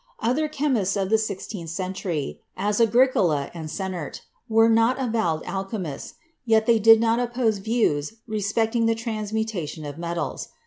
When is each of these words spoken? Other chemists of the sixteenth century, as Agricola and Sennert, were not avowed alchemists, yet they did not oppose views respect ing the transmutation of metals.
Other 0.19 0.47
chemists 0.47 0.95
of 0.97 1.11
the 1.11 1.19
sixteenth 1.19 1.69
century, 1.69 2.41
as 2.57 2.81
Agricola 2.81 3.51
and 3.53 3.69
Sennert, 3.69 4.21
were 4.49 4.67
not 4.67 4.99
avowed 4.99 5.43
alchemists, 5.45 6.15
yet 6.43 6.65
they 6.65 6.79
did 6.79 6.99
not 6.99 7.19
oppose 7.19 7.59
views 7.59 8.13
respect 8.25 8.75
ing 8.75 8.87
the 8.87 8.95
transmutation 8.95 9.85
of 9.85 9.99
metals. 9.99 10.47